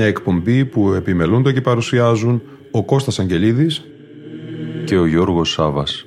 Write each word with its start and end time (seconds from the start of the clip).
Μια 0.00 0.08
εκπομπή 0.08 0.64
που 0.64 0.92
επιμελούνται 0.92 1.52
και 1.52 1.60
παρουσιάζουν 1.60 2.42
ο 2.70 2.84
Κώστας 2.84 3.18
Αγγελίδης 3.18 3.84
και 4.84 4.96
ο 4.96 5.06
Γιώργος 5.06 5.50
Σάβας. 5.50 6.06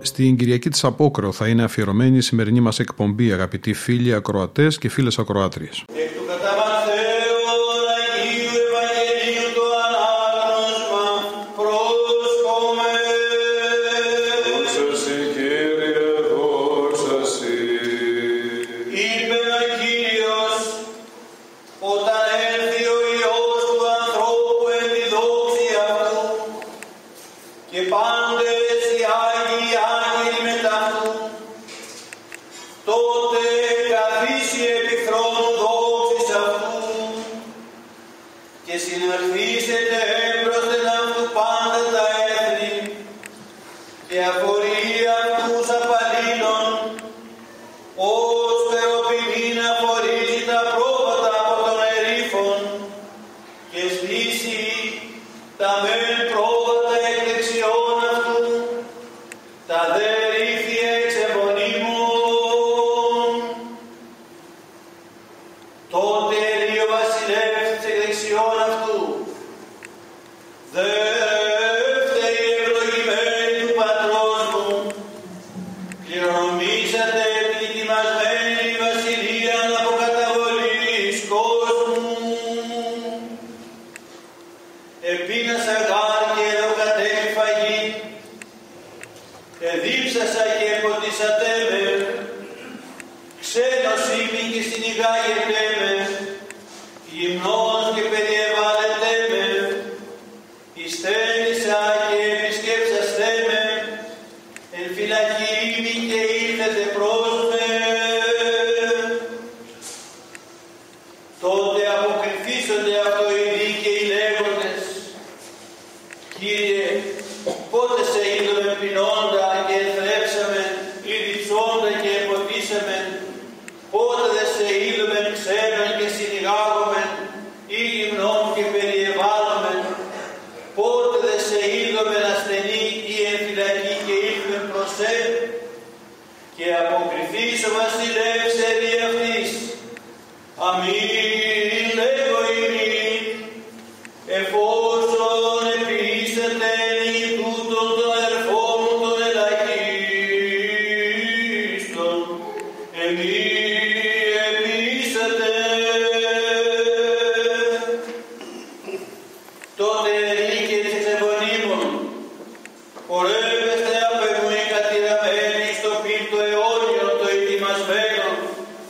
Στην 0.00 0.36
Κυριακή 0.36 0.68
της 0.68 0.84
Απόκρο 0.84 1.32
θα 1.32 1.48
είναι 1.48 1.62
αφιερωμένη 1.62 2.16
η 2.16 2.20
σημερινή 2.20 2.60
μας 2.60 2.78
εκπομπή 2.78 3.32
αγαπητοί 3.32 3.72
φίλοι 3.72 4.14
ακροατές 4.14 4.78
και 4.78 4.88
φίλες 4.88 5.18
ακροάτριες. 5.18 5.84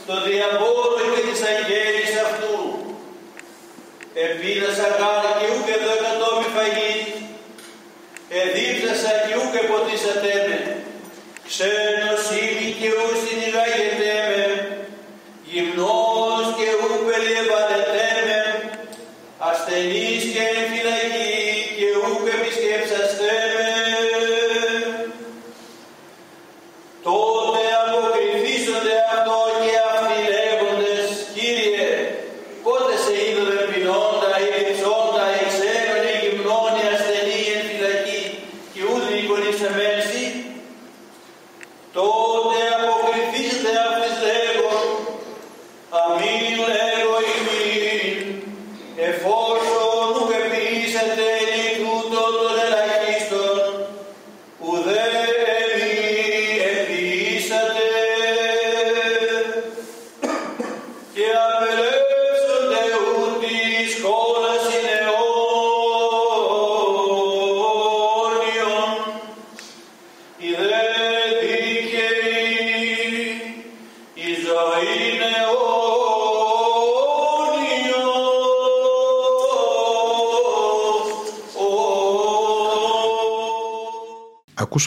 το 0.07 0.15
διαβόλο 0.27 0.99
και 1.13 1.21
τις 1.27 1.41
αγέρις 1.51 2.13
αυτού. 2.25 2.55
Επίδασα 4.25 4.87
γάρ 4.99 5.25
και 5.39 5.47
ούκε 5.53 5.73
εδώ 5.79 5.91
εκατόμι 5.97 6.47
φαγή, 6.55 6.93
εδίπλασα 8.41 9.11
και 9.23 9.33
ούκε 9.41 9.61
ποτίσατε 9.69 10.33
με, 10.47 10.57
ξένος 11.47 12.23
ήλι 12.41 12.69
και 12.79 12.89
την 13.25 13.37
υγάγεται 13.45 14.11
με, 14.29 14.36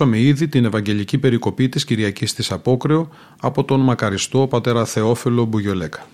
Ακούσαμε 0.03 0.25
ήδη 0.27 0.49
την 0.49 0.65
Ευαγγελική 0.65 1.19
Περικοπή 1.19 1.69
της 1.69 1.85
Κυριακής 1.85 2.35
της 2.35 2.53
Απόκρεο 2.53 3.09
από 3.41 3.65
τον 3.65 3.81
μακαριστό 3.81 4.47
πατέρα 4.47 4.85
Θεόφελο 4.85 5.45
Μπουγιολέκα. 5.45 6.07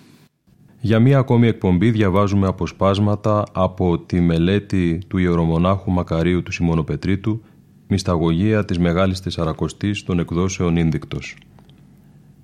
Για 0.79 0.99
μία 0.99 1.17
ακόμη 1.17 1.47
εκπομπή 1.47 1.91
διαβάζουμε 1.91 2.47
αποσπάσματα 2.47 3.43
από 3.51 3.99
τη 3.99 4.21
μελέτη 4.21 5.01
του 5.07 5.17
Ιερομονάχου 5.17 5.91
Μακαρίου 5.91 6.43
του 6.43 6.51
Σιμωνοπετρίτου 6.51 7.41
«Μυσταγωγία 7.87 8.65
της 8.65 8.79
Μεγάλης 8.79 9.19
Τεσσαρακοστής 9.19 10.03
των 10.03 10.19
εκδόσεων 10.19 10.75
Ίνδικτος» 10.75 11.37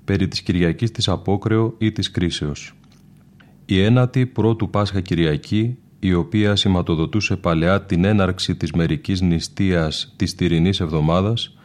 περί 0.05 0.27
της 0.27 0.41
Κυριακής 0.41 0.91
της 0.91 1.07
Απόκρεο 1.07 1.75
ή 1.77 1.91
της 1.91 2.11
Κρίσεως. 2.11 2.73
Η 3.65 3.81
ένατη 3.81 4.25
πρώτου 4.25 4.69
Πάσχα 4.69 5.01
Κυριακή, 5.01 5.77
η 6.05 6.13
οποία 6.13 6.55
σηματοδοτούσε 6.55 7.35
παλαιά 7.35 7.81
την 7.81 8.03
έναρξη 8.05 8.55
της 8.55 8.71
μερικής 8.71 9.21
νηστείας 9.21 10.13
της 10.15 10.35
Τυρινής 10.35 10.79
Εβδομάδας, 10.79 11.57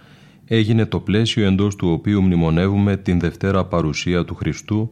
έγινε 0.44 0.87
το 0.87 1.00
πλαίσιο 1.00 1.46
εντός 1.46 1.76
του 1.76 1.90
οποίου 1.90 2.23
μνημονεύουμε 2.23 2.96
την 2.96 3.20
Δευτέρα 3.20 3.64
Παρουσία 3.64 4.25
του 4.25 4.35
Χριστού, 4.35 4.90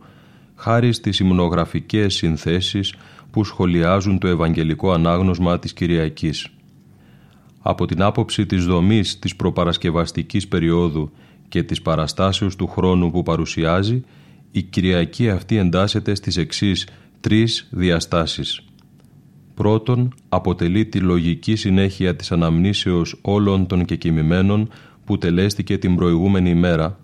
χάρη 0.55 0.93
στις 0.93 1.19
υμνογραφικές 1.19 2.15
συνθέσεις 2.15 2.95
που 3.31 3.45
σχολιάζουν 3.45 4.19
το 4.19 4.27
Ευαγγελικό 4.27 4.93
Ανάγνωσμα 4.93 5.59
της 5.59 5.73
Κυριακής. 5.73 6.49
Από 7.61 7.87
την 7.87 8.03
άποψη 8.03 8.47
της 8.47 8.65
δομής 8.65 9.19
της 9.19 9.37
προπαρασκευαστικής 9.37 10.49
περίοδου 10.49 11.11
και 11.49 11.63
της 11.63 11.83
παραστάσεως 11.83 12.57
του 12.57 12.67
χρόνου 12.67 13.11
που 13.11 13.23
παρουσιάζει, 13.23 14.05
η 14.51 14.63
Κυριακή 14.63 15.31
αυτή 15.31 15.57
εντάσσεται 15.57 16.15
στις 16.15 16.37
εξής 16.37 16.87
τρεις 17.21 17.69
διαστάσεις. 17.71 18.61
Πρώτον, 19.57 20.15
αποτελεί 20.29 20.87
τη 20.87 20.99
λογική 21.01 21.57
συνέχεια 21.57 22.17
της 22.17 22.33
αναμνήσεως 22.33 23.19
όλων 23.23 23.67
των 23.67 23.85
κεκοιμημένων 23.85 24.69
που 25.05 25.19
τελέστηκε 25.19 25.79
την 25.79 25.97
προηγούμενη 25.97 26.51
ημέρα, 26.51 26.99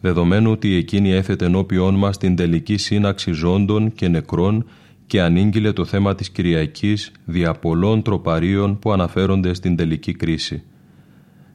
δεδομένου 0.00 0.50
ότι 0.50 0.74
εκείνη 0.74 1.10
έθετε 1.10 1.44
ενώπιόν 1.44 1.94
μας 1.94 2.18
την 2.18 2.36
τελική 2.36 2.76
σύναξη 2.76 3.32
ζώντων 3.32 3.92
και 3.92 4.08
νεκρών 4.08 4.66
και 5.06 5.22
ανήγγειλε 5.22 5.72
το 5.72 5.84
θέμα 5.84 6.14
της 6.14 6.30
Κυριακής 6.30 7.12
δια 7.24 7.52
πολλών 7.52 8.02
τροπαρίων 8.02 8.78
που 8.78 8.92
αναφέρονται 8.92 9.54
στην 9.54 9.76
τελική 9.76 10.12
κρίση. 10.12 10.62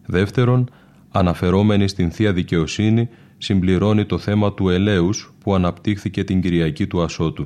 Δεύτερον, 0.06 0.70
αναφερόμενη 1.10 1.88
στην 1.88 2.12
Θεία 2.12 2.34
Δικαιοσύνη, 2.34 3.10
συμπληρώνει 3.38 4.06
το 4.06 4.18
θέμα 4.18 4.54
του 4.54 4.70
ελέους 4.70 5.34
που 5.40 5.56
αναπτύχθηκε 5.56 6.24
την 6.24 6.42
Κυριακή 6.42 6.88
του 6.88 7.02
Ασώτου. 7.02 7.44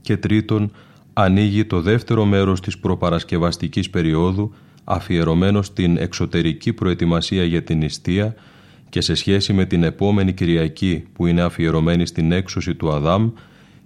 Και 0.00 0.16
τρίτον, 0.16 0.70
ανοίγει 1.20 1.64
το 1.64 1.80
δεύτερο 1.80 2.24
μέρος 2.24 2.60
της 2.60 2.78
προπαρασκευαστικής 2.78 3.90
περίοδου, 3.90 4.52
αφιερωμένο 4.84 5.62
στην 5.62 5.96
εξωτερική 5.96 6.72
προετοιμασία 6.72 7.44
για 7.44 7.62
την 7.62 7.78
νηστεία 7.78 8.34
και 8.88 9.00
σε 9.00 9.14
σχέση 9.14 9.52
με 9.52 9.64
την 9.64 9.82
επόμενη 9.82 10.32
Κυριακή 10.32 11.04
που 11.12 11.26
είναι 11.26 11.42
αφιερωμένη 11.42 12.06
στην 12.06 12.32
έξωση 12.32 12.74
του 12.74 12.92
Αδάμ, 12.92 13.30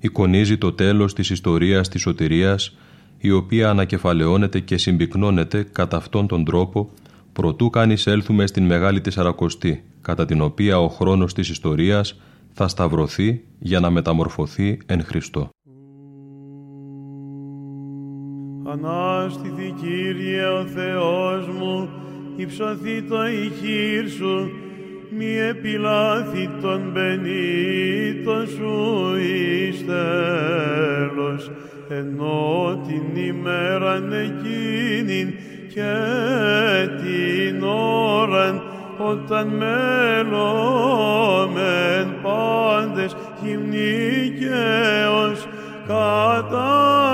εικονίζει 0.01 0.59
το 0.59 0.73
τέλος 0.73 1.15
της 1.15 1.31
ιστορίας 1.31 1.89
της 1.89 2.01
σωτηρίας, 2.01 2.77
η 3.19 3.31
οποία 3.31 3.71
ανακεφαλαιώνεται 3.71 4.61
και 4.61 4.77
συμπυκνώνεται 4.77 5.63
κατά 5.73 5.97
αυτόν 5.97 6.27
τον 6.27 6.45
τρόπο 6.45 6.91
προτού 7.33 7.71
καν 7.71 7.91
εισέλθουμε 7.91 8.47
στην 8.47 8.67
Μεγάλη 8.67 9.01
Τεσσαρακοστή, 9.01 9.85
κατά 10.01 10.25
την 10.25 10.41
οποία 10.41 10.79
ο 10.79 10.89
χρόνος 10.89 11.35
της 11.35 11.49
ιστορίας 11.49 12.21
θα 12.53 12.69
σταυρωθεί 12.69 13.45
για 13.59 13.81
να 13.81 13.91
μεταμορφωθεί 13.91 14.79
εν 14.87 15.05
Χριστώ. 15.05 15.51
Ανάστηθη 18.73 19.75
Κύριε 19.81 20.45
ο 20.45 20.65
Θεός 20.65 21.49
μου, 21.49 21.89
υψωθεί 22.37 23.03
το 23.03 23.27
ηχείρ 23.27 24.09
σου, 24.09 24.51
μη 25.19 25.39
επιλάθη 25.39 26.51
τον 26.63 26.93
πενήτων 26.93 28.47
σου 28.47 29.15
εις 29.17 29.85
τέλος, 29.87 31.51
ενώ 31.89 32.83
την 32.87 33.17
ημέραν 33.27 34.13
εκείνην 34.13 35.35
και 35.75 35.95
την 37.03 37.63
ώρα 37.63 38.63
όταν 38.99 39.49
μέλομεν 39.49 40.47
πάντες 42.23 43.17
γυμνικαίος 43.43 45.47
κατακρίτη 45.87 47.13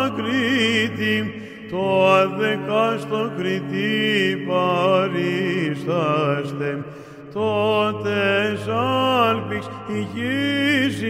το 1.71 2.07
αδεκάστο 2.07 3.33
κριτή 3.37 4.47
παρίσταστε. 4.49 6.85
Τότε 7.33 8.57
σάλπιξ 8.65 9.71
η 9.89 10.07
γης 10.15 11.03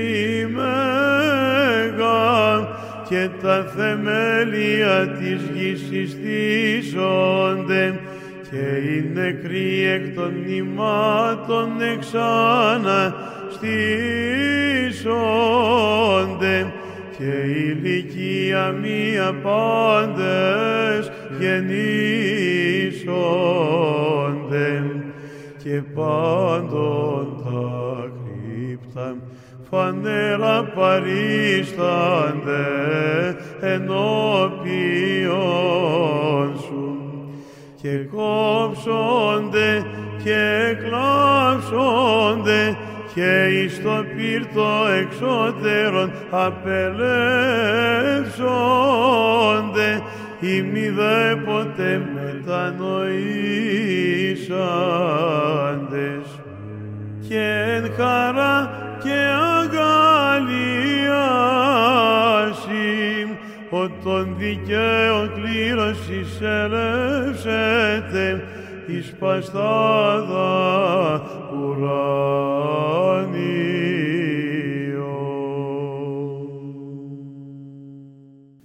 και 3.08 3.28
τα 3.42 3.72
θεμέλια 3.76 5.08
της 5.08 5.40
γης 5.54 5.80
συστήσονται. 5.90 8.00
Και 8.50 8.56
οι 8.56 9.10
νεκροί 9.14 9.84
εκ 9.84 10.14
των 10.14 10.32
νημάτων 10.46 11.80
εξάνα 11.96 13.14
στήσονται. 13.50 13.76
Και 17.18 17.32
η 17.58 17.68
ηλικία 18.48 18.70
μία 18.70 19.34
πάντες 19.42 21.10
γεννήσονται 21.38 21.72
και 25.62 25.82
πάντων 25.94 27.42
τα 27.44 28.10
κρύπτα. 28.24 29.16
Φανέρα 29.70 30.64
παρίστανται 30.64 31.76
ενώπιον 33.60 34.58
σου 36.58 36.98
και 37.82 37.96
κόψονται 37.96 39.84
και 40.24 40.76
κλάψονται 40.84 42.76
και 43.18 43.46
εις 43.46 43.82
το 43.82 44.04
πύρτο 44.16 44.86
εξώτερον 45.00 46.12
απελεύσονται. 46.30 46.82
Ή 50.40 50.62
μη 50.62 50.90
ποτέ 51.44 52.02
μετανοήσαντες. 52.14 53.08
Και 57.28 57.64
εν 57.76 57.92
χαρά 57.96 58.70
και 59.02 59.18
αγαλίαση 59.58 60.48
ο 63.70 63.88
τον 64.04 64.34
δικαίων 64.38 65.32
κλήρωσης 65.34 66.40
ελεύσεται 66.40 68.26
εις 68.88 69.12
παστάδα 69.18 70.46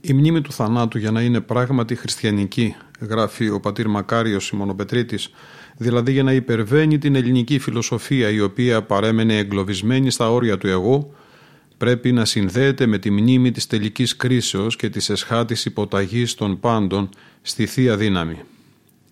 Η 0.01 0.13
μνήμη 0.13 0.42
του 0.42 0.51
θανάτου 0.51 0.98
για 0.98 1.12
να 1.12 1.22
είναι 1.22 1.42
πράγματι 1.42 1.96
χριστιανική, 1.96 2.75
γράφει 3.00 3.50
ο 3.50 3.60
πατήρ 3.60 3.88
Μακάριος 3.88 4.46
Σιμωνοπετρίτης, 4.46 5.30
δηλαδή 5.77 6.12
για 6.12 6.24
να 6.24 6.34
υπερβαίνει 6.34 6.98
την 6.98 7.15
ελληνική 7.15 7.60
φιλοσοφία 7.60 8.30
η 8.30 8.39
οποία 8.39 8.84
παρέμενε 8.84 9.38
εγκλωβισμένη 9.38 10.12
στα 10.12 10.32
όρια 10.32 10.58
του 10.58 10.68
εγώ, 10.68 11.13
πρέπει 11.77 12.12
να 12.12 12.25
συνδέεται 12.25 12.86
με 12.86 12.98
τη 12.98 13.12
μνήμη 13.12 13.51
της 13.51 13.68
τελικής 13.68 14.15
κρίσεως 14.15 14.75
και 14.75 14.89
της 14.89 15.10
εσχάτης 15.10 15.65
υποταγής 15.65 16.36
των 16.36 16.60
πάντων 16.60 17.10
στη 17.42 17.65
Θεία 17.65 17.98
Δύναμη. 17.98 18.38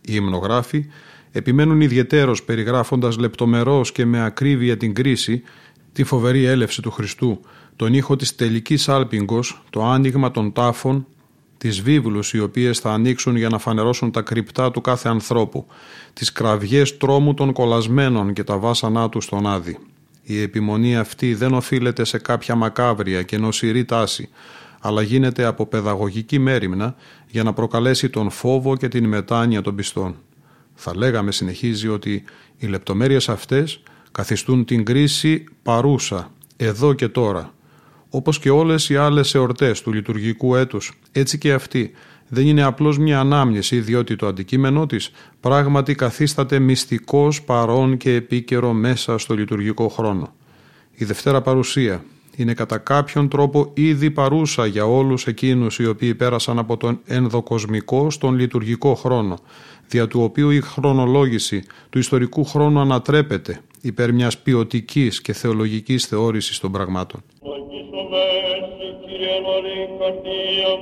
Οι 0.02 0.14
υμνογράφοι 0.16 0.86
επιμένουν 1.32 1.82
ιδιαιτέρως 1.82 2.44
περιγράφοντας 2.44 3.18
λεπτομερώς 3.18 3.92
και 3.92 4.06
με 4.06 4.24
ακρίβεια 4.24 4.78
την 4.78 4.94
κρίση, 4.94 5.44
τη 5.94 6.04
φοβερή 6.04 6.46
έλευση 6.46 6.82
του 6.82 6.92
Χριστού, 6.92 7.40
τον 7.76 7.94
ήχο 7.94 8.16
της 8.16 8.36
τελικής 8.36 8.90
άλπιγκος, 8.90 9.64
το 9.70 9.86
άνοιγμα 9.86 10.32
των 10.32 10.52
τάφων, 10.52 11.06
τις 11.58 11.82
βίβλους 11.82 12.34
οι 12.34 12.40
οποίες 12.40 12.80
θα 12.80 12.92
ανοίξουν 12.92 13.36
για 13.36 13.50
να 13.50 13.58
φανερώσουν 13.58 14.12
τα 14.12 14.22
κρυπτά 14.22 14.72
του 14.72 14.82
κάθε 14.82 15.10
ανθρώπου, 15.10 15.66
τις 16.14 16.32
κραυγές 16.32 16.98
τρόμου 16.98 17.34
των 17.34 17.54
κολασμένων 17.54 18.34
και 18.34 18.44
τα 18.44 18.58
βάσανά 18.58 19.10
του 19.10 19.22
στον 19.22 19.48
άδη. 19.48 19.78
Η 20.24 20.42
επιμονή 20.42 20.98
αυτή 20.98 21.34
δεν 21.34 21.54
οφείλεται 21.54 22.04
σε 22.04 22.18
κάποια 22.18 22.56
μακάβρια 22.56 23.22
και 23.22 23.38
νοσηρή 23.38 23.86
τάση, 23.86 24.30
αλλά 24.82 25.02
γίνεται 25.02 25.46
από 25.46 25.66
παιδαγωγική 25.66 26.40
μέρημνα 26.40 26.96
για 27.28 27.44
να 27.44 27.54
προκαλέσει 27.54 28.10
τον 28.10 28.30
φόβο 28.30 28.78
και 28.78 28.88
την 28.88 29.08
μετάνοια 29.08 29.62
των 29.62 29.76
πιστών. 29.76 30.16
Θα 30.74 30.98
λέγαμε, 30.98 31.32
συνεχίζει, 31.32 31.88
ότι 31.88 32.24
οι 32.58 32.68
λεπτομέρειες 32.68 33.30
αυτές 33.30 33.84
καθιστούν 34.12 34.66
την 34.66 34.84
κρίση 34.84 35.44
παρούσα, 35.64 36.32
εδώ 36.58 36.94
και 36.94 37.08
τώρα. 37.08 37.54
Όπως 38.10 38.40
και 38.40 38.50
όλες 38.50 38.90
οι 38.90 38.96
άλλες 38.96 39.36
εορτές 39.36 39.82
του 39.82 39.94
λειτουργικού 39.94 40.56
έτους, 40.56 41.00
έτσι 41.12 41.38
και 41.38 41.54
αυτή 41.54 41.92
δεν 42.28 42.48
είναι 42.48 42.64
απλώς 42.64 42.98
μια 42.98 43.20
ανάμνηση 43.20 43.80
διότι 43.80 44.16
το 44.16 44.28
αντικείμενό 44.28 44.86
της 44.86 45.12
πράγματι 45.40 45.96
καθίσταται 45.96 46.60
μυστικός 46.60 47.42
παρόν 47.44 47.98
και 47.98 48.14
επίκαιρο 48.14 48.74
μέσα 48.74 49.18
στο 49.18 49.34
λειτουργικό 49.34 49.88
χρόνο. 49.88 50.34
Η 50.96 51.06
Δευτέρα 51.06 51.42
Παρουσία 51.42 52.04
είναι 52.36 52.54
κατά 52.54 52.78
κάποιον 52.78 53.30
τρόπο 53.30 53.72
ήδη 53.74 54.12
παρούσα 54.12 54.66
για 54.66 54.86
όλους 54.86 55.28
εκείνους 55.28 55.80
οι 55.80 55.88
οποίοι 55.88 56.16
πέρασαν 56.16 56.60
από 56.60 56.78
τον 56.78 57.00
ενδοκοσμικό 57.06 58.10
στον 58.10 58.36
λειτουργικό 58.36 58.96
χρόνο, 58.96 59.38
δια 59.88 60.08
του 60.08 60.22
οποίου 60.22 60.50
η 60.50 60.62
χρονολόγηση 60.62 61.64
του 61.90 62.00
ιστορικού 62.00 62.44
χρόνου 62.44 62.80
ανατρέπεται 62.80 63.62
υπέρ 63.82 64.14
μιας 64.14 64.38
ποιοτικής 64.38 65.22
και 65.22 65.34
θεολογικής 65.34 66.06
θεώρησης 66.06 66.60
των 66.60 66.72
πραγμάτων. 66.72 67.24
καθίσει 70.12 70.82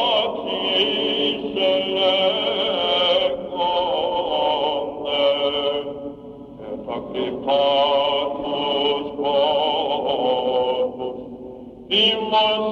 Lord. 12.31 12.70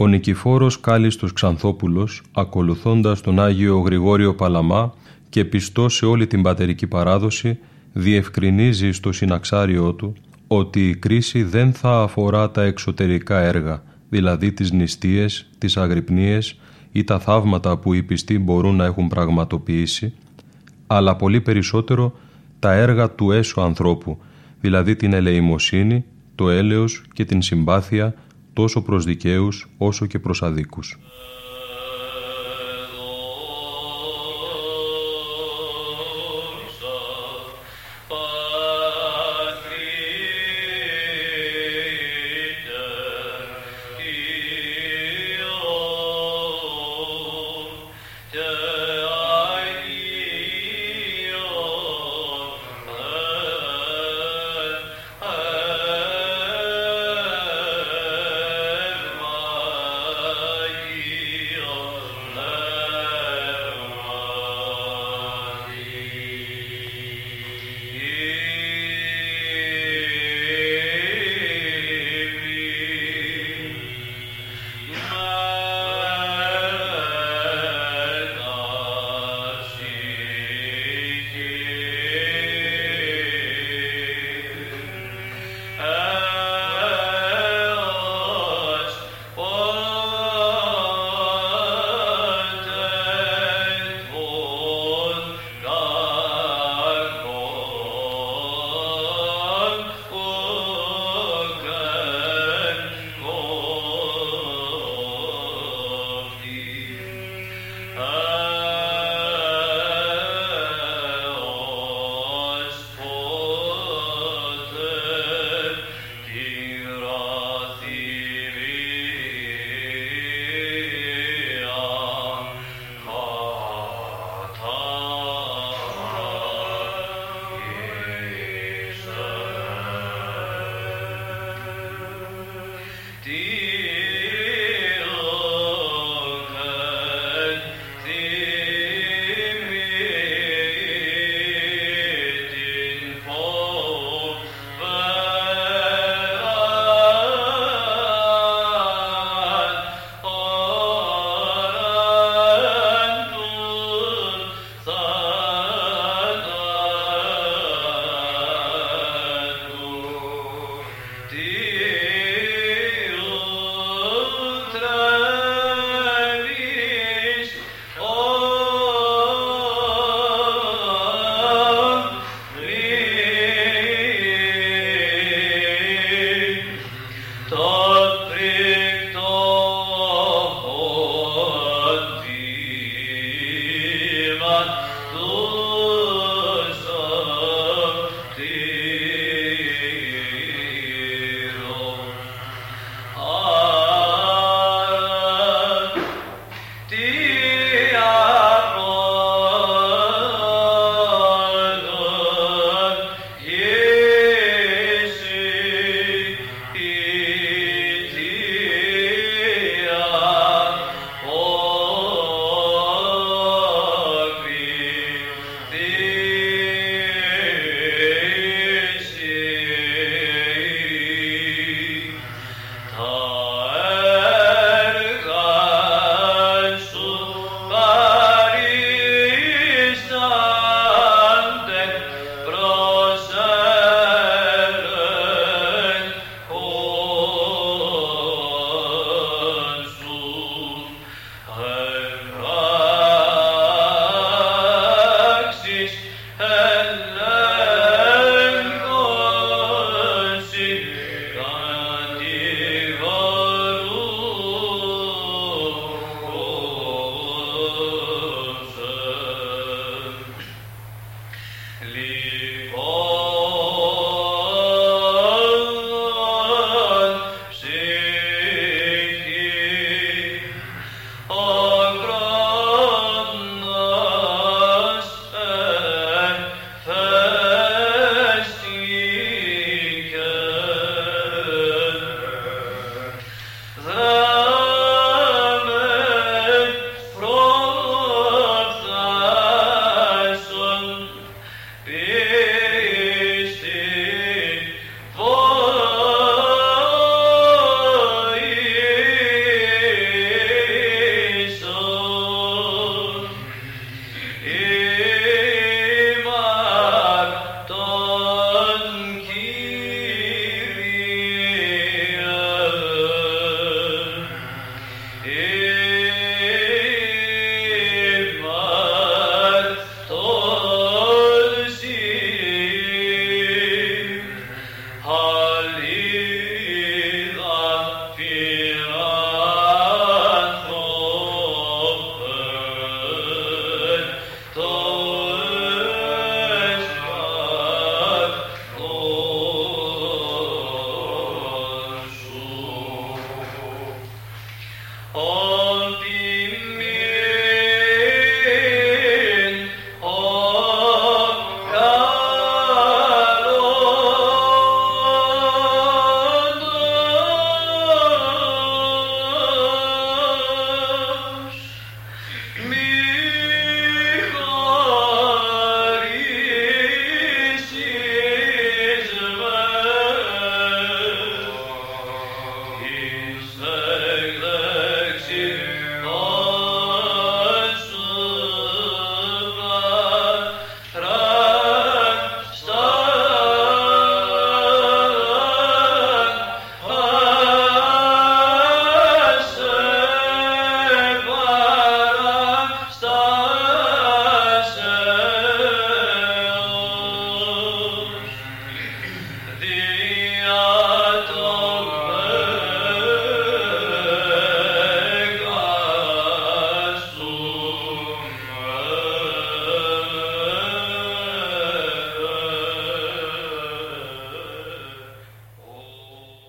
Ο 0.00 0.06
Νικηφόρος 0.06 0.80
Κάλιστος 0.80 1.32
Ξανθόπουλος, 1.32 2.22
ακολουθώντας 2.32 3.20
τον 3.20 3.40
Άγιο 3.40 3.78
Γρηγόριο 3.78 4.34
Παλαμά 4.34 4.94
και 5.28 5.44
πιστός 5.44 5.94
σε 5.94 6.06
όλη 6.06 6.26
την 6.26 6.42
πατερική 6.42 6.86
παράδοση, 6.86 7.58
διευκρινίζει 7.92 8.92
στο 8.92 9.12
συναξάριό 9.12 9.92
του 9.92 10.12
ότι 10.46 10.88
η 10.88 10.96
κρίση 10.96 11.42
δεν 11.42 11.72
θα 11.72 12.02
αφορά 12.02 12.50
τα 12.50 12.62
εξωτερικά 12.62 13.38
έργα, 13.38 13.82
δηλαδή 14.08 14.52
τις 14.52 14.72
νηστείες, 14.72 15.48
τις 15.58 15.76
αγρυπνίες 15.76 16.58
ή 16.92 17.04
τα 17.04 17.18
θαύματα 17.18 17.76
που 17.76 17.92
οι 17.92 18.02
πιστοί 18.02 18.38
μπορούν 18.38 18.76
να 18.76 18.84
έχουν 18.84 19.08
πραγματοποιήσει, 19.08 20.12
αλλά 20.86 21.16
πολύ 21.16 21.40
περισσότερο 21.40 22.12
τα 22.58 22.72
έργα 22.72 23.10
του 23.10 23.30
έσω 23.30 23.60
ανθρώπου, 23.60 24.18
δηλαδή 24.60 24.96
την 24.96 25.12
ελεημοσύνη, 25.12 26.04
το 26.34 26.50
έλεος 26.50 27.02
και 27.12 27.24
την 27.24 27.42
συμπάθεια 27.42 28.14
τόσο 28.52 28.82
προς 28.82 29.04
δικαίους 29.04 29.68
όσο 29.78 30.06
και 30.06 30.18
προς 30.18 30.42
αδίκους. 30.42 30.98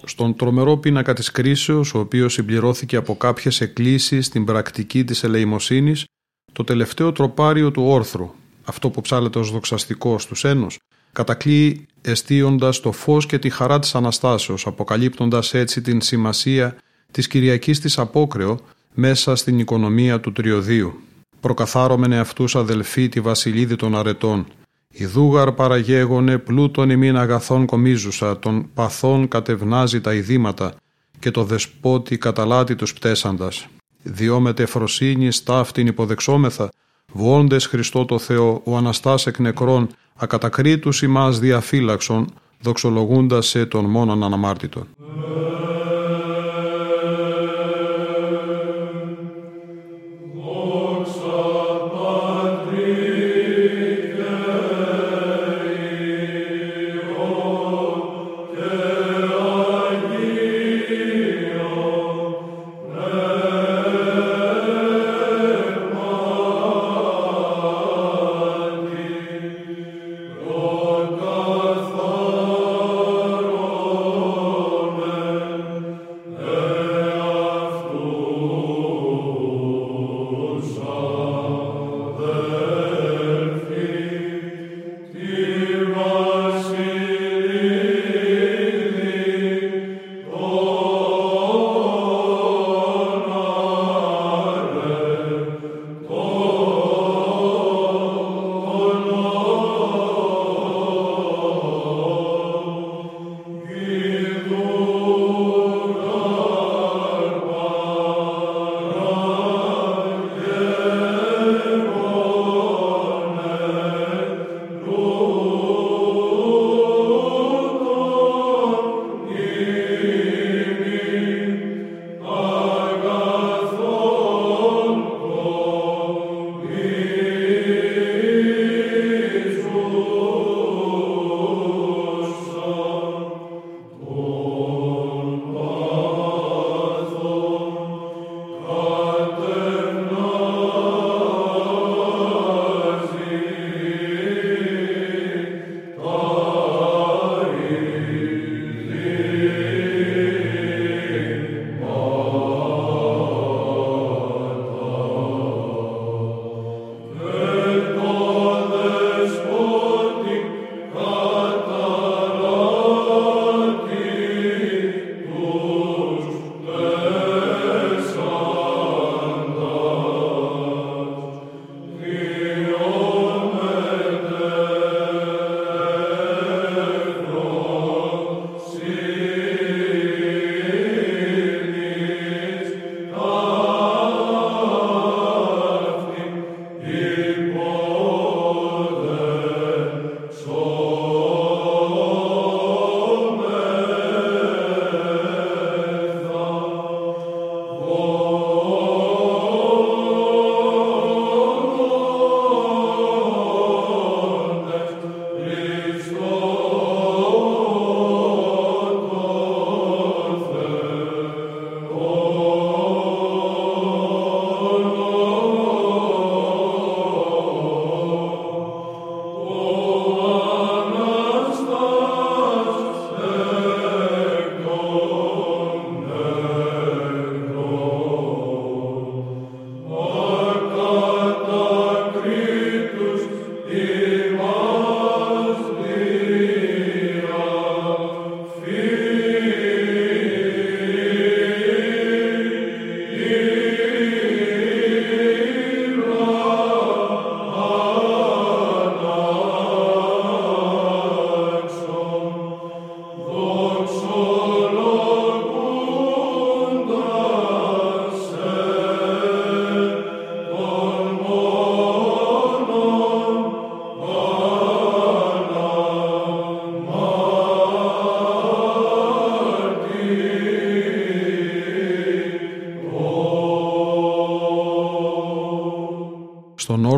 Στον 0.05 0.35
τρομερό 0.35 0.77
πίνακα 0.77 1.13
της 1.13 1.31
κρίσεως, 1.31 1.93
ο 1.93 1.99
οποίος 1.99 2.33
συμπληρώθηκε 2.33 2.95
από 2.95 3.17
κάποιες 3.17 3.61
εκκλήσεις 3.61 4.25
στην 4.25 4.45
πρακτική 4.45 5.03
της 5.03 5.23
ελεημοσύνης, 5.23 6.05
το 6.51 6.63
τελευταίο 6.63 7.11
τροπάριο 7.11 7.71
του 7.71 7.83
όρθρου, 7.83 8.31
αυτό 8.65 8.89
που 8.89 9.01
ψάλεται 9.01 9.39
ως 9.39 9.51
δοξαστικό 9.51 10.19
στους 10.19 10.43
ένους, 10.43 10.77
κατακλείει 11.12 11.86
εστίοντας 12.02 12.80
το 12.80 12.91
φως 12.91 13.26
και 13.26 13.39
τη 13.39 13.50
χαρά 13.50 13.80
της 13.80 13.95
Αναστάσεως, 13.95 14.67
αποκαλύπτοντας 14.67 15.54
έτσι 15.54 15.82
την 15.82 16.02
σημασία 16.02 16.76
της 17.12 17.28
Κυριακής 17.28 17.80
της 17.80 17.97
Απόκρεο 17.97 18.60
μέσα 18.93 19.36
στην 19.36 19.60
οικονομία 19.60 20.19
του 20.19 20.32
Τριωδίου. 20.32 21.00
Προκαθάρωμενε 21.39 22.19
αυτούς 22.19 22.56
αδελφοί 22.56 23.10
τη 23.10 23.19
βασιλίδη 23.19 23.76
των 23.76 23.95
αρετών, 23.95 24.47
η 24.91 25.06
δούγαρ 25.06 25.52
παραγέγονε 25.52 26.38
πλούτον 26.38 26.89
ημίν 26.89 27.17
αγαθών 27.17 27.65
κομίζουσα, 27.65 28.39
των 28.39 28.69
παθών 28.74 29.28
κατευνάζει 29.28 30.02
τα 30.02 30.13
ειδήματα 30.13 30.74
και 31.19 31.32
το 31.32 31.43
δεσπότη 31.43 32.17
καταλάτη 32.17 32.76
τους 32.76 32.93
πτέσαντας. 32.93 33.67
Διόμετε 34.04 34.65
φροσύνης 34.65 35.36
στάφτην 35.36 35.88
υποδεξόμεθα, 35.88 36.69
βόντες 37.12 37.65
Χριστό 37.65 38.06
το 38.06 38.19
Θεό, 38.19 38.62
ο 38.63 38.78
Αναστάς 38.78 39.28
εκ 39.28 39.39
νεκρών, 39.39 39.89
ακατακρίτους 40.15 41.02
ημάς 41.02 41.39
διαφύλαξον, 41.39 42.28
δοξολογούντας 42.62 43.47
σε 43.47 43.65
τον 43.65 43.86
μόνον 43.86 44.24
αναμάρτητον. 44.24 44.88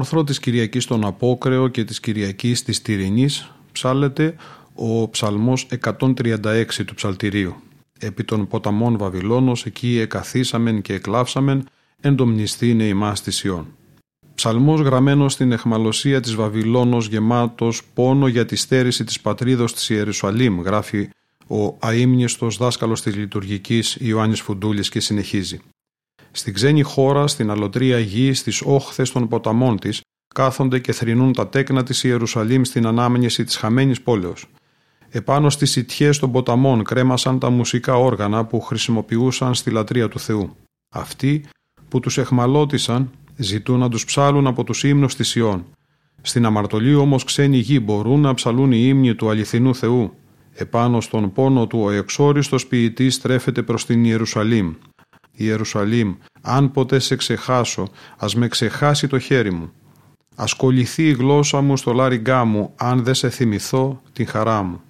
Όρθρο 0.04 0.24
της 0.24 0.40
Κυριακής 0.40 0.86
των 0.86 1.06
Απόκρεο 1.06 1.68
και 1.68 1.84
της 1.84 2.00
Κυριακής 2.00 2.64
της 2.64 2.82
Τυρινής 2.82 3.52
ψάλεται 3.72 4.36
ο 4.74 5.10
ψαλμός 5.10 5.68
136 5.98 6.66
του 6.86 6.94
ψαλτηρίου. 6.94 7.56
Επί 8.00 8.24
των 8.24 8.48
ποταμών 8.48 8.98
Βαβυλώνος 8.98 9.66
εκεί 9.66 10.00
εκαθίσαμεν 10.00 10.82
και 10.82 10.94
εκλάψαμεν 10.94 11.68
εν 12.00 12.16
το 12.16 12.26
μνηστήνε 12.26 12.84
ημάς 12.84 13.22
της 13.22 13.44
Ιών. 13.44 13.68
Ψαλμός 14.36 14.82
γραμμένος 14.82 15.34
στην 15.34 15.52
εχμαλωσία 15.52 16.20
της 16.20 16.36
Βαβυλώνος 16.36 17.08
γεμάτος 17.08 17.82
πόνο 17.94 18.28
για 18.28 18.46
τη 18.46 18.56
στέρηση 18.56 19.04
της 19.04 19.22
πατρίδος 19.22 19.74
της 19.74 19.90
Ιερουσαλήμ 19.90 20.62
γράφει 20.62 21.10
ο 21.48 21.78
αείμνηστος 21.80 22.58
δάσκαλος 22.58 23.02
της 23.02 23.16
λειτουργικής 23.16 23.98
Ιωάννης 24.00 24.42
Φουντούλης 24.42 24.90
και 24.90 25.00
συνεχίζει. 25.00 25.62
Στην 26.36 26.54
ξένη 26.54 26.82
χώρα, 26.82 27.28
στην 27.28 27.50
αλωτρία 27.50 28.00
γη, 28.00 28.34
στις 28.34 28.62
όχθες 28.62 29.12
των 29.12 29.28
ποταμών 29.28 29.80
της, 29.80 30.02
κάθονται 30.36 30.80
και 30.80 30.92
θρυνούν 30.92 31.34
τα 31.34 31.48
τέκνα 31.48 31.84
της 31.84 32.04
Ιερουσαλήμ 32.04 32.64
στην 32.64 32.86
ανάμενηση 32.86 33.44
της 33.44 33.56
χαμένης 33.56 34.02
πόλεως. 34.02 34.46
Επάνω 35.10 35.50
στις 35.50 35.72
σιτιές 35.72 36.20
των 36.20 36.32
ποταμών 36.32 36.84
κρέμασαν 36.84 37.40
τα 37.40 37.50
μουσικά 37.50 37.96
όργανα 37.96 38.46
που 38.46 38.62
χρησιμοποιούσαν 38.62 39.54
στη 39.54 39.72
λατρεία 39.72 40.08
του 40.08 40.20
Θεού. 40.20 40.56
Αυτοί 40.90 41.44
που 41.90 42.00
τους 42.00 42.18
εχμαλώτησαν 42.18 43.10
ζητούν 43.36 43.80
να 43.80 43.90
τους 43.90 44.06
ψάλουν 44.06 44.48
από 44.48 44.64
τους 44.64 44.84
ύμνους 44.84 45.16
της 45.16 45.36
Ιών. 45.36 45.66
Στην 46.22 46.46
αμαρτωλή 46.46 46.94
όμως 46.94 47.24
ξένη 47.24 47.58
γη 47.58 47.80
μπορούν 47.84 48.20
να 48.20 48.34
ψαλούν 48.34 48.72
οι 48.72 48.82
ύμνοι 48.82 49.16
του 49.16 49.30
αληθινού 49.30 49.76
Θεού. 49.76 50.14
Επάνω 50.54 51.02
στον 51.02 51.32
πόνο 51.32 51.68
του 51.68 51.80
ο 51.80 51.90
εξόριστος 51.90 52.68
ποιητής 52.68 53.16
στρέφεται 53.16 53.62
προς 53.62 53.86
την 53.86 54.04
Ιερουσαλήμ. 54.04 54.74
Ιερουσαλήμ, 55.36 56.16
αν 56.42 56.72
ποτέ 56.72 57.00
σε 57.00 57.16
ξεχάσω, 57.16 57.88
ας 58.18 58.36
με 58.36 58.48
ξεχάσει 58.48 59.08
το 59.08 59.20
χέρι 59.20 59.54
μου. 59.54 59.72
Ας 60.36 60.54
κολληθεί 60.54 61.08
η 61.08 61.12
γλώσσα 61.12 61.62
μου 61.62 61.78
στο 61.78 61.94
λάριγκά 61.94 62.46
μου, 62.46 62.74
αν 62.76 63.04
δεν 63.04 63.14
σε 63.14 63.30
θυμηθώ 63.30 64.02
την 64.14 64.28
χαρά 64.28 64.62
μου. 64.62 64.82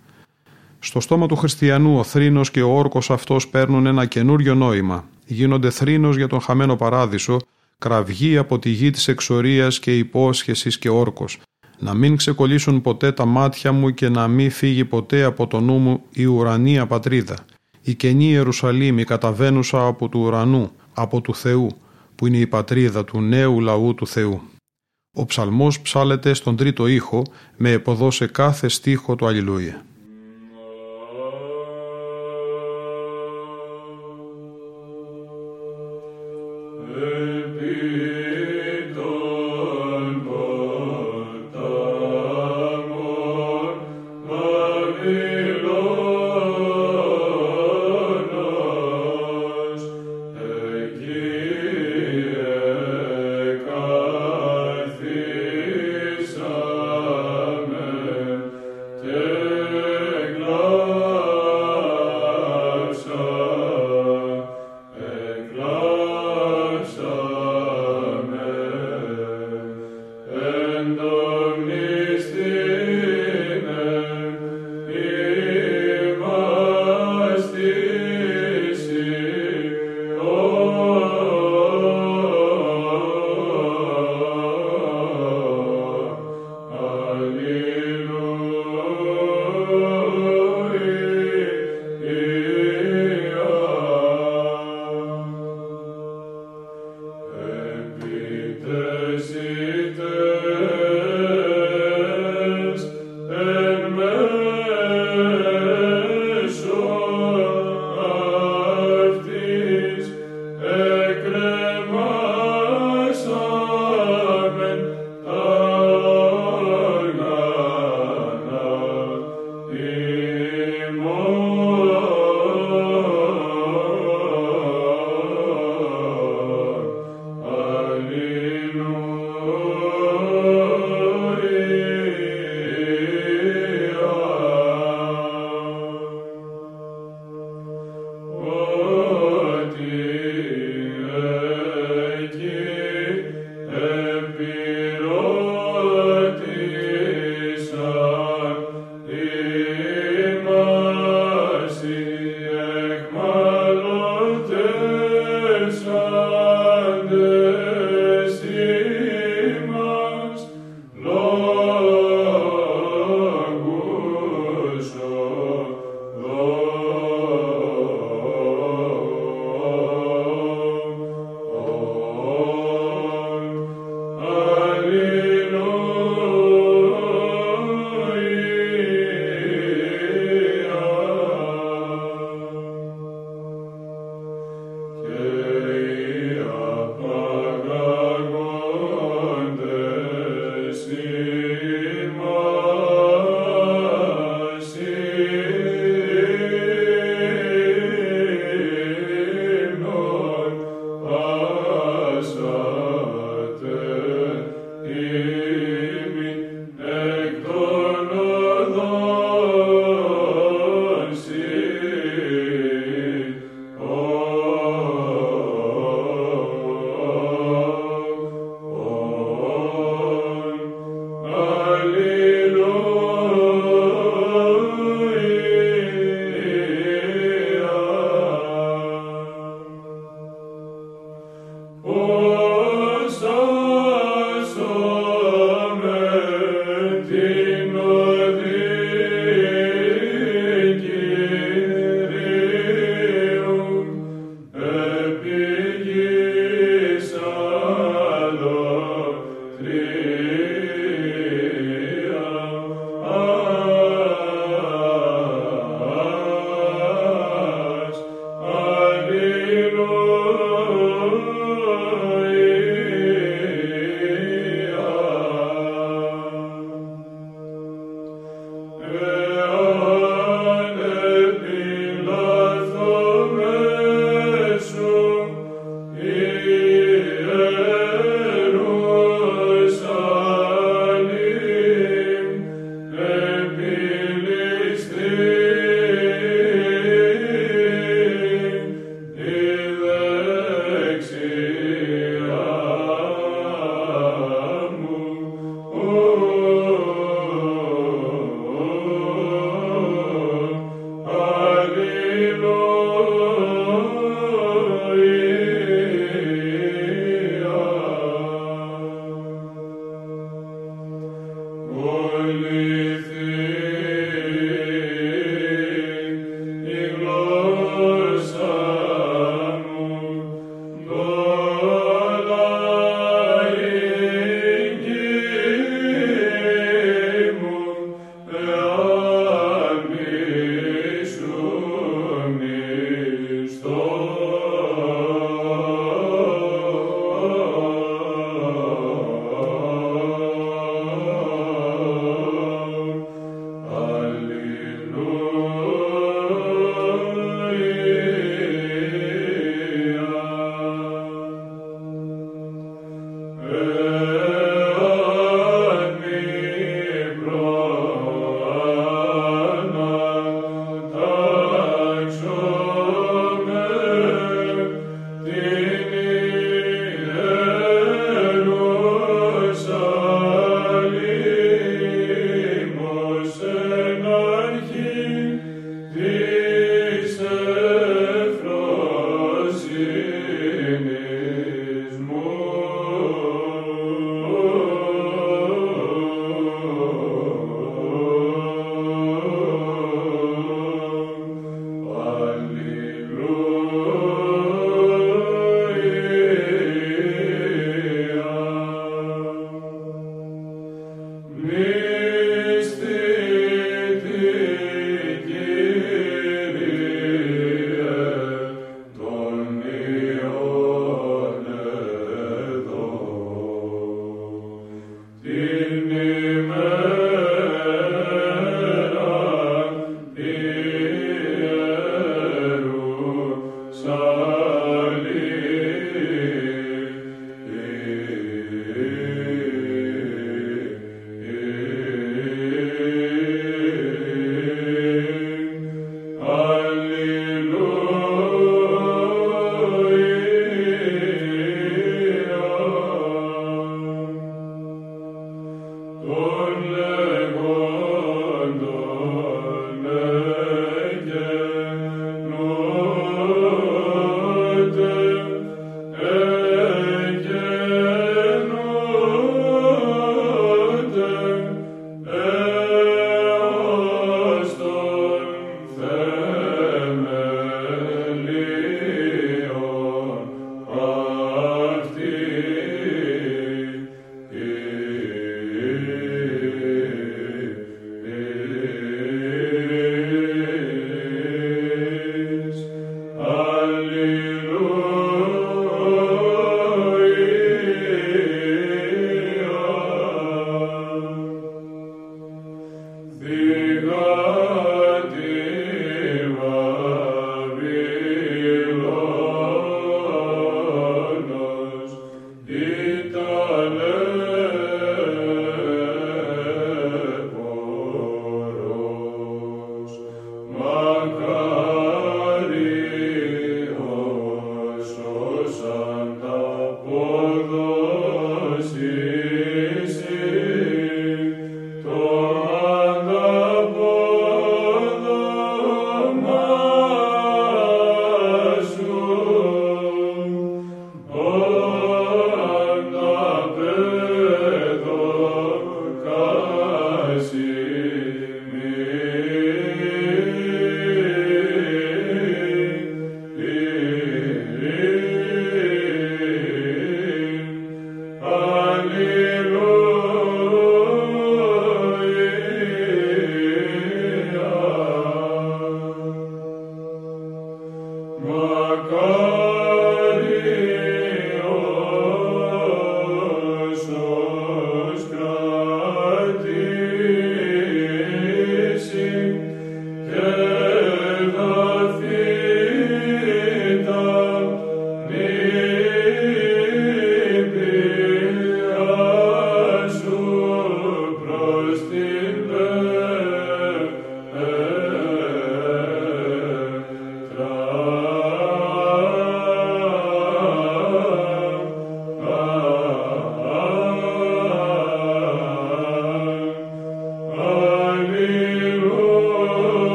Στο 0.80 1.00
στόμα 1.00 1.28
του 1.28 1.36
χριστιανού 1.36 1.98
ο 1.98 2.04
θρήνος 2.04 2.52
και 2.52 2.62
ο 2.62 2.78
όρκος 2.78 3.12
αυτός 3.12 3.48
παίρνουν 3.48 3.86
ένα 3.86 4.06
καινούριο 4.06 4.56
νόημα. 4.56 5.06
Γίνονται 5.26 5.70
θρήνος 5.70 6.16
για 6.16 6.28
τον 6.28 6.42
χαμένο 6.42 6.76
παράδεισο, 6.76 7.40
κραυγή 7.78 8.38
από 8.38 8.60
τη 8.60 8.70
γη 8.70 8.90
της 8.90 9.08
εξορίας 9.08 9.80
και 9.80 9.98
υπόσχεσης 9.98 10.78
και 10.78 10.90
όρκος. 10.90 11.40
Να 11.80 11.94
μην 11.94 12.16
ξεκολλήσουν 12.16 12.82
ποτέ 12.82 13.12
τα 13.12 13.26
μάτια 13.26 13.72
μου 13.72 13.94
και 13.94 14.10
να 14.10 14.28
μην 14.28 14.52
φύγει 14.52 14.86
ποτέ 14.86 15.24
από 15.24 15.48
το 15.48 15.60
νου 15.60 15.78
μου 15.78 16.04
η 16.14 16.26
ουρανία 16.26 16.88
πατρίδα. 16.88 17.36
Η 17.84 17.93
καινή 17.93 18.26
Ιερουσαλήμ, 18.26 18.98
η 18.98 19.04
καταβαίνουσα 19.04 19.86
από 19.88 20.10
του 20.10 20.19
ουρανού, 20.19 20.72
από 20.93 21.22
του 21.22 21.36
Θεού, 21.36 21.69
που 22.15 22.28
είναι 22.28 22.38
η 22.38 22.48
πατρίδα 22.48 23.06
του 23.06 23.22
νέου 23.22 23.60
λαού 23.60 23.96
του 23.96 24.08
Θεού. 24.08 24.41
Ο 25.15 25.26
ψαλμός 25.26 25.80
ψάλεται 25.82 26.34
στον 26.34 26.56
τρίτο 26.56 26.88
ήχο 26.88 27.24
με 27.58 27.72
εποδό 27.72 28.08
κάθε 28.32 28.67
στίχο 28.67 29.15
του 29.15 29.26
Αλληλούια. 29.26 29.86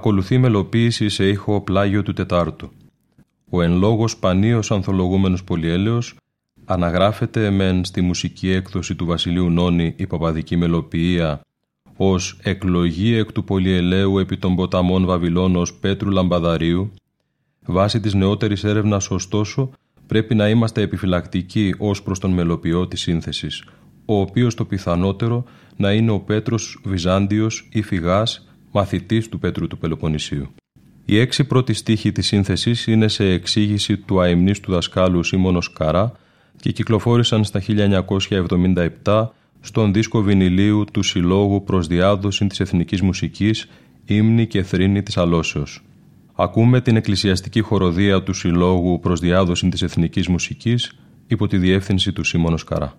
Ακολουθεί 0.00 0.38
μελοποίηση 0.38 1.08
σε 1.08 1.28
ήχο 1.28 1.60
πλάγιο 1.60 2.02
του 2.02 2.12
Τετάρτου. 2.12 2.70
Ο 3.50 3.62
εν 3.62 3.78
λόγω 3.78 4.08
σπανίως 4.08 4.70
ανθολογούμενος 4.70 5.44
πολυέλαιος 5.44 6.16
αναγράφεται 6.64 7.50
μεν 7.50 7.84
στη 7.84 8.00
μουσική 8.00 8.50
έκδοση 8.50 8.94
του 8.94 9.06
Βασιλείου 9.06 9.50
Νόνη 9.50 9.94
η 9.96 10.06
παπαδική 10.06 10.56
μελοποιία 10.56 11.40
ως 11.96 12.38
εκλογή 12.42 13.14
εκ 13.14 13.32
του 13.32 13.44
πολυελαίου 13.44 14.18
επί 14.18 14.36
των 14.36 14.54
ποταμών 14.56 15.04
Βαβυλώνος 15.04 15.74
Πέτρου 15.74 16.10
Λαμπαδαρίου, 16.10 16.90
βάσει 17.66 18.00
της 18.00 18.14
νεότερης 18.14 18.64
έρευνας 18.64 19.10
ωστόσο 19.10 19.70
πρέπει 20.06 20.34
να 20.34 20.48
είμαστε 20.48 20.82
επιφυλακτικοί 20.82 21.74
ως 21.78 22.02
προς 22.02 22.18
τον 22.18 22.30
μελοποιό 22.32 22.88
της 22.88 23.00
σύνθεσης, 23.00 23.64
ο 24.04 24.20
οποίος 24.20 24.54
το 24.54 24.64
πιθανότερο 24.64 25.44
να 25.76 25.92
είναι 25.92 26.10
ο 26.10 26.20
Πέτρος 26.20 26.80
Βυζάντιος 26.84 27.68
ή 27.72 27.82
Φυγάς 27.82 28.44
μαθητής 28.70 29.28
του 29.28 29.38
Πέτρου 29.38 29.66
του 29.66 29.78
Πελοποννησίου. 29.78 30.54
Οι 31.04 31.18
έξι 31.18 31.44
πρώτοι 31.44 31.72
στίχοι 31.72 32.12
της 32.12 32.26
σύνθεσης 32.26 32.86
είναι 32.86 33.08
σε 33.08 33.24
εξήγηση 33.24 33.96
του 33.96 34.20
αιμνής 34.20 34.60
του 34.60 34.72
δασκάλου 34.72 35.22
Σίμωνος 35.22 35.72
Καρά 35.72 36.12
και 36.60 36.72
κυκλοφόρησαν 36.72 37.44
στα 37.44 37.62
1977 39.04 39.26
στον 39.60 39.92
δίσκο 39.92 40.22
βινιλίου 40.22 40.84
του 40.92 41.02
Συλλόγου 41.02 41.64
προς 41.64 41.86
διάδοση 41.86 42.46
της 42.46 42.60
εθνικής 42.60 43.02
μουσικής 43.02 43.68
«Ύμνη 44.04 44.46
και 44.46 44.62
θρήνη 44.62 45.02
της 45.02 45.16
Αλώσεως». 45.16 45.82
Ακούμε 46.34 46.80
την 46.80 46.96
εκκλησιαστική 46.96 47.60
χοροδία 47.60 48.22
του 48.22 48.32
Συλλόγου 48.32 49.00
προς 49.00 49.20
διάδοση 49.20 49.68
της 49.68 49.82
εθνικής 49.82 50.28
μουσικής 50.28 50.98
υπό 51.26 51.46
τη 51.46 51.58
διεύθυνση 51.58 52.12
του 52.12 52.24
Σίμωνος 52.24 52.64
Καρά. 52.64 52.94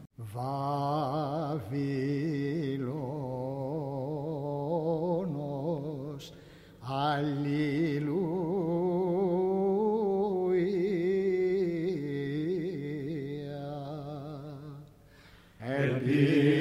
Hallelujah. 7.12 8.22
Hallelujah. 15.60 16.61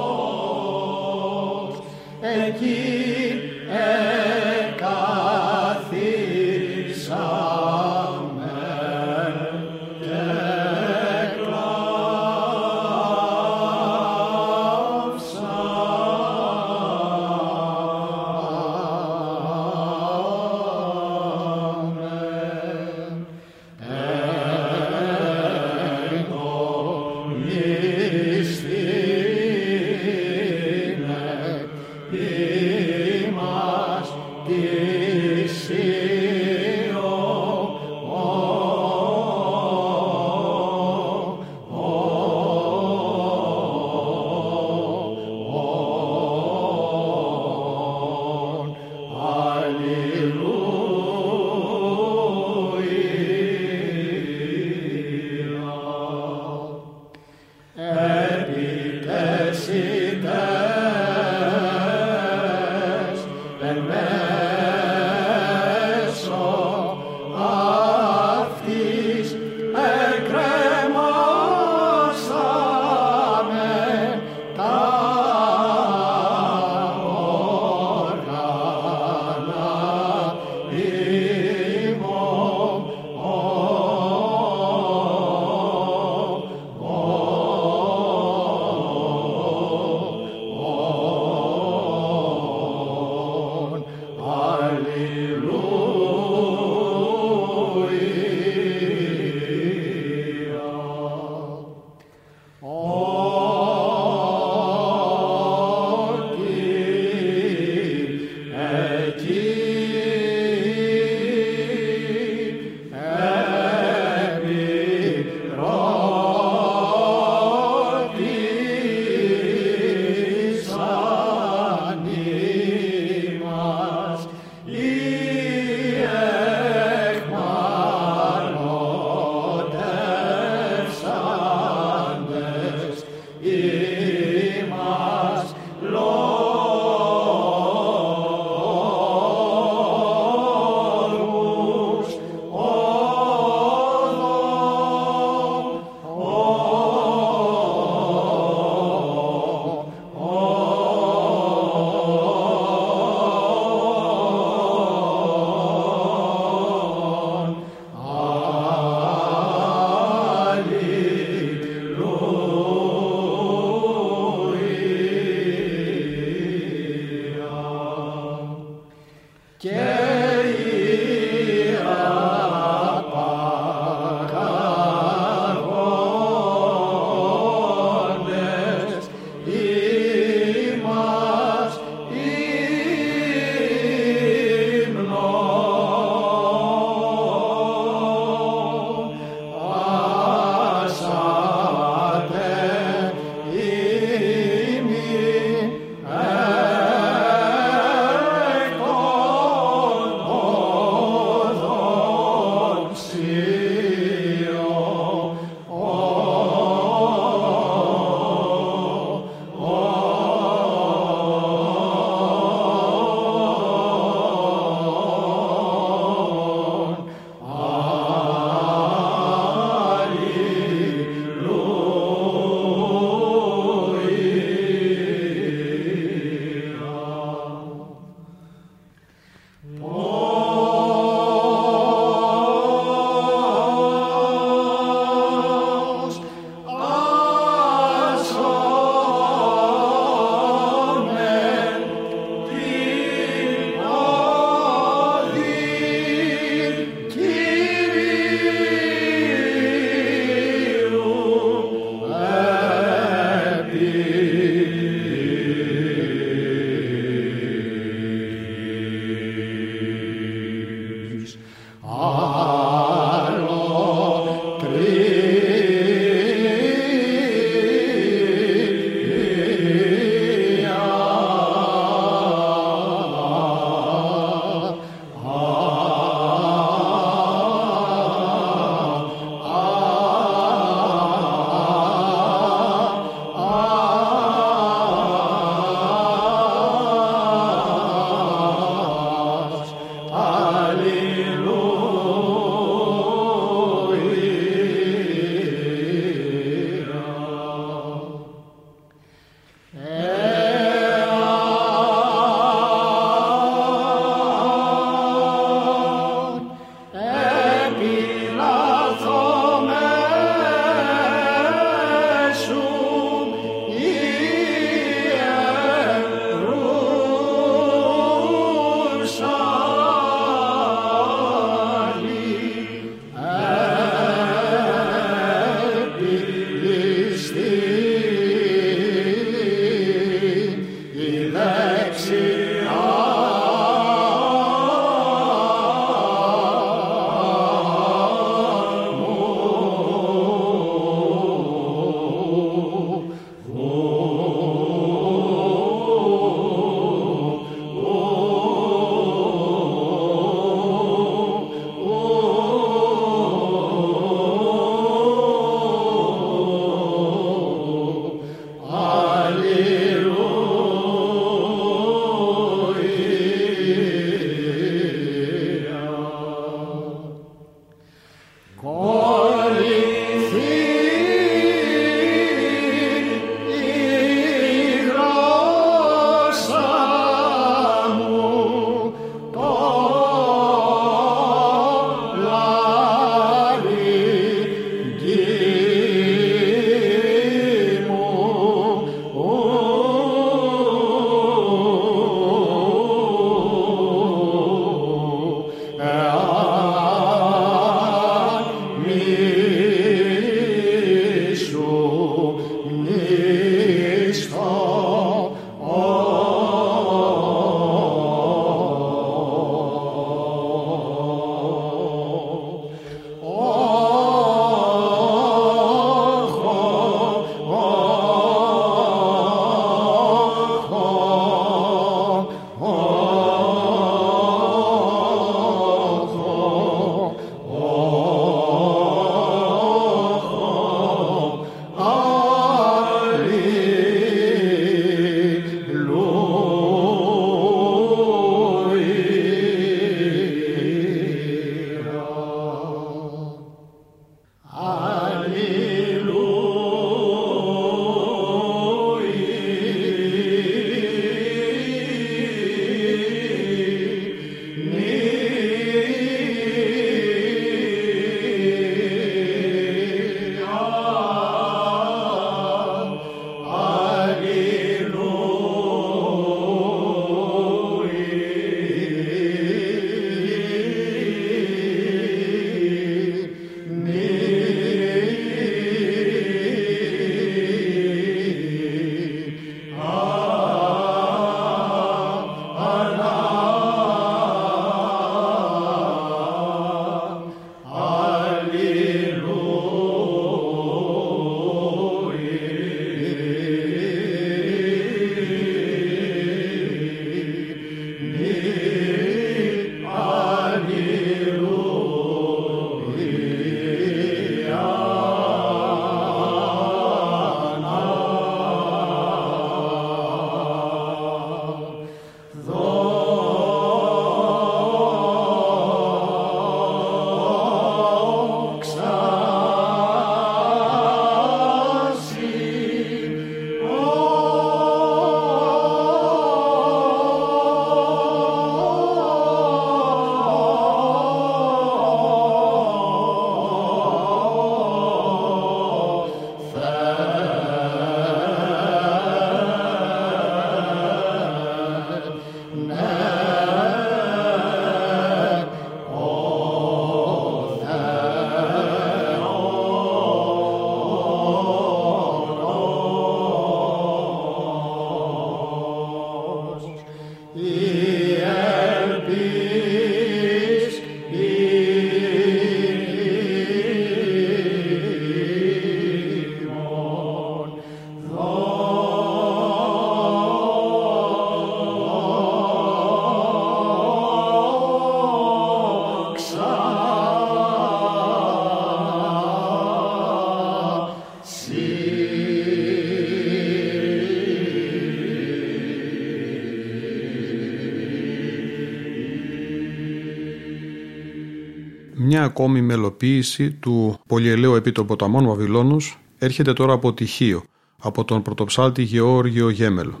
Μια 592.20 592.28
ακόμη 592.28 592.62
μελοποίηση 592.62 593.50
του 593.50 593.98
πολυελαίου 594.06 594.54
επί 594.54 594.72
των 594.72 594.86
ποταμών 594.86 595.26
Βαβυλώνος 595.26 595.98
έρχεται 596.18 596.52
τώρα 596.52 596.72
από 596.72 596.92
τυχείο, 596.92 597.42
από 597.78 598.04
τον 598.04 598.22
πρωτοψάλτη 598.22 598.82
Γεώργιο 598.82 599.50
Γέμελο. 599.50 600.00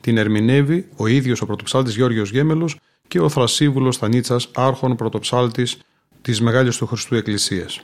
Την 0.00 0.16
ερμηνεύει 0.16 0.88
ο 0.96 1.06
ίδιος 1.06 1.40
ο 1.40 1.46
πρωτοψάλτης 1.46 1.96
Γεώργιος 1.96 2.30
Γέμελος 2.30 2.78
και 3.08 3.20
ο 3.20 3.28
θρασίβουλος 3.28 3.96
Θανίτσας 3.96 4.48
άρχον 4.54 4.96
πρωτοψάλτης 4.96 5.78
της 6.22 6.40
Μεγάλης 6.40 6.76
του 6.76 6.86
Χριστού 6.86 7.14
Εκκλησίας. 7.14 7.80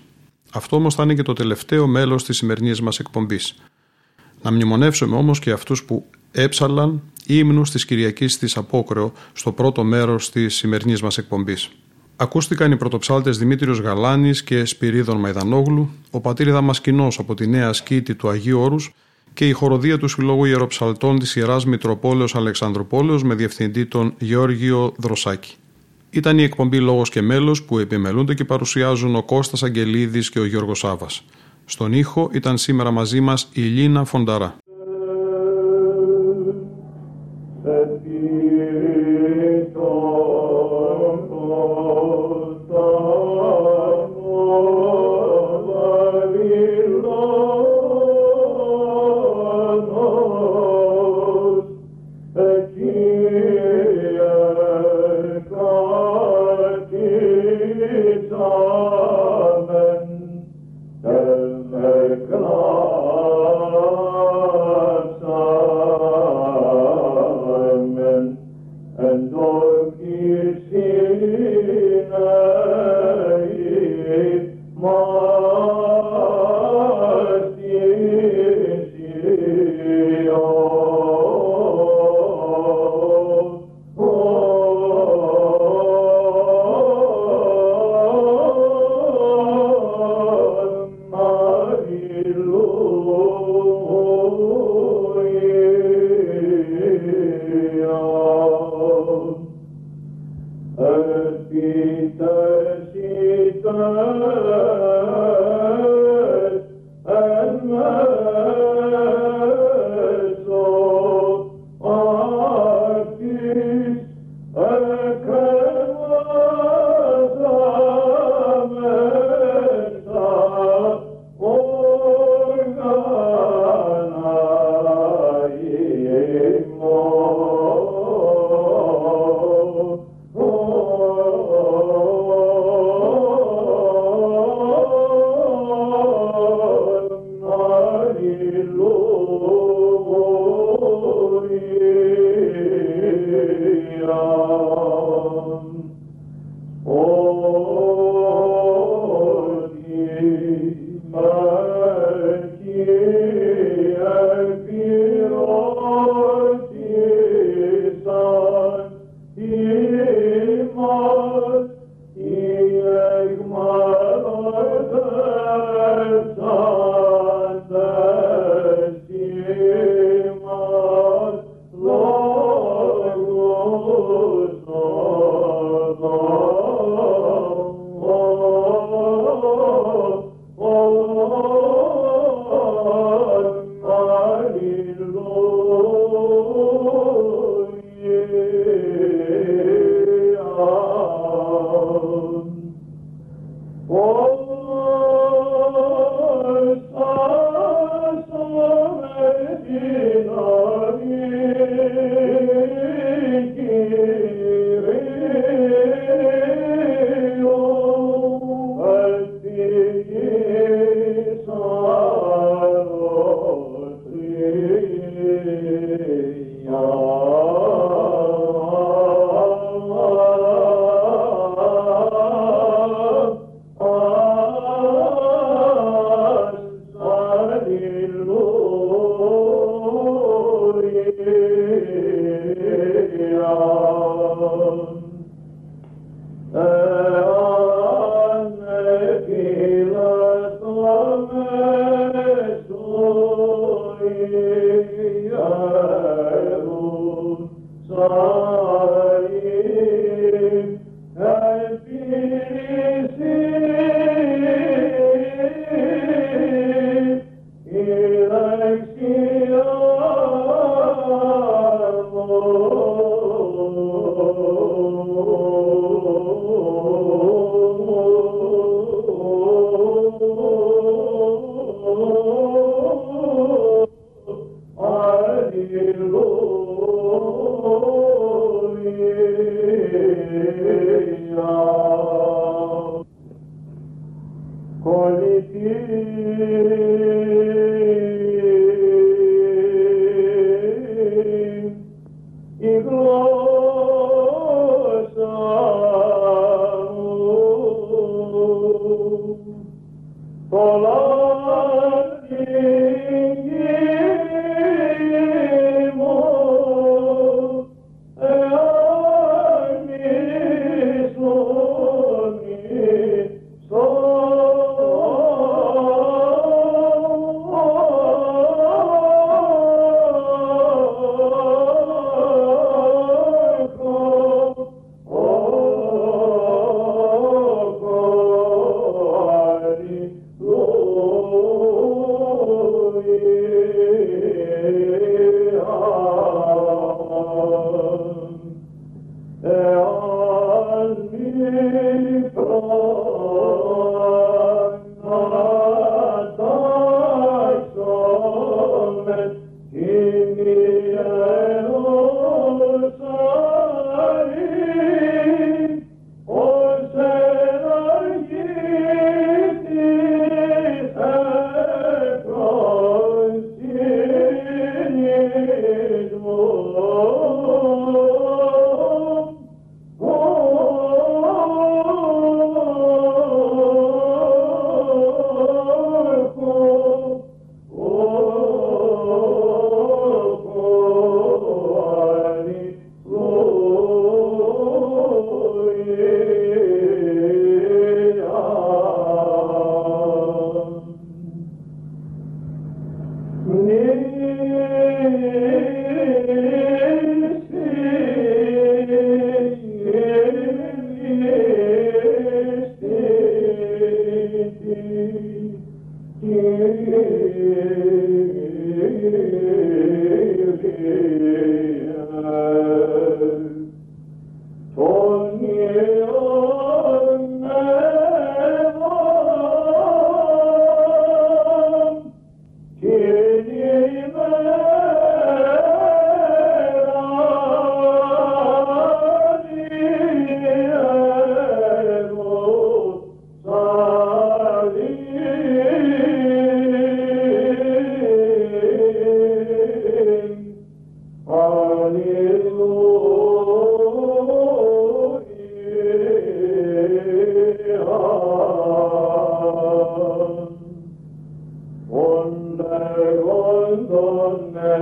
Αυτό 0.53 0.77
όμως 0.77 0.95
θα 0.95 1.03
είναι 1.03 1.15
και 1.15 1.23
το 1.23 1.33
τελευταίο 1.33 1.87
μέλος 1.87 2.25
της 2.25 2.37
σημερινής 2.37 2.81
μας 2.81 2.99
εκπομπής. 2.99 3.55
Να 4.43 4.53
μνημονεύσουμε 4.53 5.17
όμως 5.17 5.39
και 5.39 5.51
αυτούς 5.51 5.85
που 5.85 6.07
έψαλαν 6.33 7.03
ύμνους 7.27 7.71
της 7.71 7.85
Κυριακής 7.85 8.39
της 8.39 8.57
Απόκρεο 8.57 9.13
στο 9.33 9.53
πρώτο 9.53 9.85
μέρος 9.85 10.31
της 10.31 10.55
σημερινής 10.55 11.03
μας 11.03 11.19
εκπομπής. 11.19 11.71
Ακούστηκαν 12.17 12.73
οι 12.73 12.77
πρωτοψάλτες 12.77 13.39
Δημήτριος 13.39 13.81
Γαλάνης 13.81 14.43
και 14.43 14.65
Σπυρίδων 14.65 15.17
Μαϊδανόγλου, 15.17 15.91
ο 16.11 16.21
πατήρ 16.21 16.51
Δαμασκηνός 16.51 17.19
από 17.19 17.35
τη 17.35 17.47
Νέα 17.47 17.73
Σκήτη 17.73 18.15
του 18.15 18.29
Αγίου 18.29 18.61
Όρους 18.61 18.95
και 19.35 19.49
η 19.49 19.53
χοροδία 19.53 19.99
του 19.99 20.09
Συλλόγου 20.09 20.45
Ιεροψαλτών 20.45 21.19
της 21.19 21.37
Ιεράς 21.37 21.67
Μητροπόλεως 21.67 22.35
Αλεξανδροπόλεως 22.35 23.23
με 23.23 23.35
διευθυντή 23.35 23.87
τον 23.87 24.15
Γεώργιο 24.19 24.93
Δροσάκη. 24.97 25.55
Ήταν 26.11 26.39
η 26.39 26.43
εκπομπή 26.43 26.79
Λόγος 26.79 27.11
και 27.11 27.23
Μέλος 27.23 27.63
που 27.63 27.79
επιμελούνται 27.79 28.35
και 28.35 28.45
παρουσιάζουν 28.45 29.17
ο 29.17 29.23
Κώστας 29.23 29.63
Αγγελίδης 29.63 30.31
και 30.31 30.41
ο 30.41 30.45
Γιώργος 30.45 30.79
Σάβας. 30.79 31.25
Στον 31.65 31.93
ήχο 31.93 32.31
ήταν 32.33 32.59
σήμερα 32.59 32.91
μαζί 32.91 33.21
μας 33.21 33.49
η 33.53 33.61
Λίνα 33.61 34.05
Φονταρά. 34.05 34.57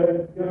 Lord 0.03 0.41